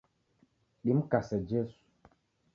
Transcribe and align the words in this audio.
Dimkase 0.83 1.41
Jesu. 1.47 1.77